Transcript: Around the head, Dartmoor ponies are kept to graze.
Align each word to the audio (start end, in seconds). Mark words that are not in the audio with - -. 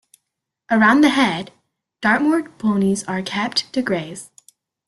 Around 0.71 1.01
the 1.01 1.09
head, 1.09 1.51
Dartmoor 2.01 2.49
ponies 2.57 3.03
are 3.03 3.21
kept 3.21 3.71
to 3.73 3.83
graze. 3.83 4.31